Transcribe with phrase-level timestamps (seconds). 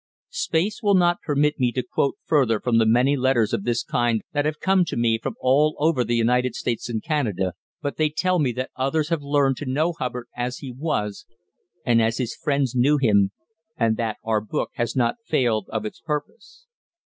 [0.33, 4.23] Space will not permit me to quote further from the many letters of this kind
[4.33, 8.09] that have come to me from all over the United States and Canada, but they
[8.09, 11.27] tell me that others have learned to know Hubbard as he was
[11.85, 13.29] and as his friends knew him,
[13.77, 16.65] and that our book has not failed of its purpose.